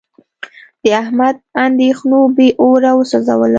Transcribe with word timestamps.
د 0.81 0.85
احمد 1.01 1.35
اندېښنو 1.65 2.19
بې 2.35 2.47
اوره 2.61 2.91
و 2.95 2.99
سوزولم. 3.11 3.49